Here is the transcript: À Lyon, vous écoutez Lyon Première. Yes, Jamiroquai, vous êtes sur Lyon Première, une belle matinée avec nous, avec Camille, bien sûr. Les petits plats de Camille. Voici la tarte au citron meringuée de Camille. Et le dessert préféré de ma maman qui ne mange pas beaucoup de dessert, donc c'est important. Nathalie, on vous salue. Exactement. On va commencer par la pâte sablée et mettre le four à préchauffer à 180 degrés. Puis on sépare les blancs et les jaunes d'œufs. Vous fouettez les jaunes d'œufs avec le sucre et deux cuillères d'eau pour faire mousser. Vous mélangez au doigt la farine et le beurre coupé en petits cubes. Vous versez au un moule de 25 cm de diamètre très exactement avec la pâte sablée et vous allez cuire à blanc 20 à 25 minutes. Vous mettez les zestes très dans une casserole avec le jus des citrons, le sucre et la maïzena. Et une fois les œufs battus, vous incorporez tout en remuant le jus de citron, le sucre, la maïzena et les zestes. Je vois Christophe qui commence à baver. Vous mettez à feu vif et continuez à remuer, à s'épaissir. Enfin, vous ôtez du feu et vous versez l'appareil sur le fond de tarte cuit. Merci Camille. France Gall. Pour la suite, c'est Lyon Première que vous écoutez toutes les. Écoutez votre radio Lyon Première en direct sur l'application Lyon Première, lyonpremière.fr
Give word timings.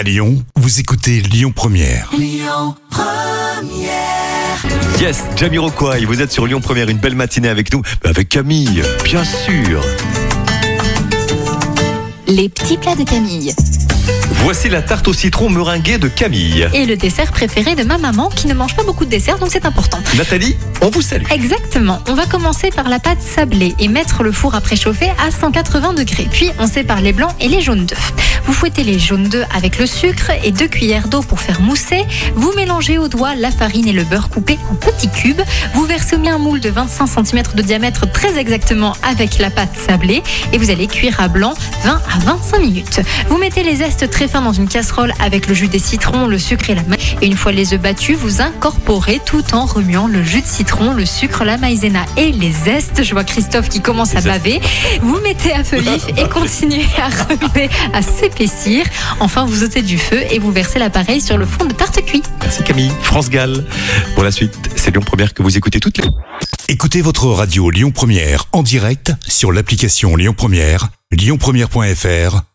À 0.00 0.02
Lyon, 0.02 0.42
vous 0.56 0.80
écoutez 0.80 1.20
Lyon 1.20 1.52
Première. 1.54 2.10
Yes, 4.98 5.24
Jamiroquai, 5.36 6.06
vous 6.06 6.22
êtes 6.22 6.32
sur 6.32 6.46
Lyon 6.46 6.62
Première, 6.62 6.88
une 6.88 6.96
belle 6.96 7.14
matinée 7.14 7.50
avec 7.50 7.70
nous, 7.74 7.82
avec 8.02 8.30
Camille, 8.30 8.82
bien 9.04 9.22
sûr. 9.24 9.84
Les 12.26 12.48
petits 12.48 12.78
plats 12.78 12.96
de 12.96 13.04
Camille. 13.04 13.52
Voici 14.42 14.70
la 14.70 14.80
tarte 14.80 15.06
au 15.06 15.12
citron 15.12 15.50
meringuée 15.50 15.98
de 15.98 16.08
Camille. 16.08 16.66
Et 16.72 16.86
le 16.86 16.96
dessert 16.96 17.30
préféré 17.30 17.74
de 17.74 17.84
ma 17.84 17.98
maman 17.98 18.30
qui 18.30 18.46
ne 18.46 18.54
mange 18.54 18.74
pas 18.74 18.82
beaucoup 18.82 19.04
de 19.04 19.10
dessert, 19.10 19.38
donc 19.38 19.50
c'est 19.52 19.66
important. 19.66 19.98
Nathalie, 20.16 20.56
on 20.80 20.88
vous 20.88 21.02
salue. 21.02 21.26
Exactement. 21.30 22.00
On 22.08 22.14
va 22.14 22.24
commencer 22.24 22.70
par 22.70 22.88
la 22.88 22.98
pâte 22.98 23.20
sablée 23.20 23.74
et 23.78 23.88
mettre 23.88 24.22
le 24.22 24.32
four 24.32 24.54
à 24.54 24.62
préchauffer 24.62 25.10
à 25.24 25.30
180 25.30 25.92
degrés. 25.92 26.26
Puis 26.32 26.50
on 26.58 26.66
sépare 26.66 27.02
les 27.02 27.12
blancs 27.12 27.34
et 27.38 27.48
les 27.48 27.60
jaunes 27.60 27.84
d'œufs. 27.84 28.12
Vous 28.46 28.54
fouettez 28.54 28.82
les 28.82 28.98
jaunes 28.98 29.28
d'œufs 29.28 29.46
avec 29.54 29.78
le 29.78 29.86
sucre 29.86 30.30
et 30.42 30.52
deux 30.52 30.68
cuillères 30.68 31.08
d'eau 31.08 31.20
pour 31.20 31.40
faire 31.40 31.60
mousser. 31.60 32.06
Vous 32.34 32.52
mélangez 32.56 32.96
au 32.96 33.08
doigt 33.08 33.34
la 33.34 33.50
farine 33.50 33.86
et 33.86 33.92
le 33.92 34.04
beurre 34.04 34.30
coupé 34.30 34.58
en 34.70 34.74
petits 34.74 35.10
cubes. 35.10 35.42
Vous 35.74 35.84
versez 35.84 36.16
au 36.16 36.26
un 36.26 36.38
moule 36.38 36.60
de 36.60 36.70
25 36.70 37.06
cm 37.06 37.42
de 37.54 37.62
diamètre 37.62 38.10
très 38.10 38.38
exactement 38.38 38.94
avec 39.02 39.38
la 39.38 39.50
pâte 39.50 39.76
sablée 39.76 40.22
et 40.52 40.58
vous 40.58 40.70
allez 40.70 40.86
cuire 40.86 41.20
à 41.20 41.28
blanc 41.28 41.54
20 41.84 41.92
à 41.92 42.18
25 42.24 42.58
minutes. 42.58 43.00
Vous 43.28 43.36
mettez 43.36 43.62
les 43.62 43.76
zestes 43.76 44.08
très 44.08 44.29
dans 44.38 44.52
une 44.52 44.68
casserole 44.68 45.12
avec 45.18 45.48
le 45.48 45.54
jus 45.54 45.66
des 45.66 45.80
citrons, 45.80 46.28
le 46.28 46.38
sucre 46.38 46.70
et 46.70 46.74
la 46.74 46.82
maïzena. 46.84 47.18
Et 47.20 47.26
une 47.26 47.36
fois 47.36 47.50
les 47.50 47.74
œufs 47.74 47.80
battus, 47.80 48.16
vous 48.16 48.40
incorporez 48.40 49.20
tout 49.24 49.42
en 49.52 49.66
remuant 49.66 50.06
le 50.06 50.22
jus 50.22 50.42
de 50.42 50.46
citron, 50.46 50.92
le 50.92 51.04
sucre, 51.04 51.44
la 51.44 51.58
maïzena 51.58 52.04
et 52.16 52.30
les 52.30 52.52
zestes. 52.52 53.02
Je 53.02 53.12
vois 53.12 53.24
Christophe 53.24 53.68
qui 53.68 53.80
commence 53.80 54.14
à 54.14 54.20
baver. 54.20 54.60
Vous 55.02 55.18
mettez 55.20 55.52
à 55.52 55.64
feu 55.64 55.80
vif 55.80 56.06
et 56.16 56.28
continuez 56.32 56.86
à 56.98 57.08
remuer, 57.08 57.68
à 57.92 58.02
s'épaissir. 58.02 58.84
Enfin, 59.18 59.44
vous 59.44 59.64
ôtez 59.64 59.82
du 59.82 59.98
feu 59.98 60.20
et 60.30 60.38
vous 60.38 60.52
versez 60.52 60.78
l'appareil 60.78 61.20
sur 61.20 61.36
le 61.36 61.46
fond 61.46 61.64
de 61.64 61.72
tarte 61.72 62.04
cuit. 62.04 62.22
Merci 62.42 62.62
Camille. 62.62 62.92
France 63.02 63.30
Gall. 63.30 63.64
Pour 64.14 64.22
la 64.22 64.30
suite, 64.30 64.56
c'est 64.76 64.92
Lyon 64.92 65.02
Première 65.04 65.34
que 65.34 65.42
vous 65.42 65.56
écoutez 65.56 65.80
toutes 65.80 65.98
les. 65.98 66.08
Écoutez 66.68 67.00
votre 67.02 67.26
radio 67.26 67.70
Lyon 67.70 67.90
Première 67.90 68.44
en 68.52 68.62
direct 68.62 69.12
sur 69.26 69.50
l'application 69.50 70.14
Lyon 70.14 70.34
Première, 70.36 70.88
lyonpremière.fr 71.10 72.49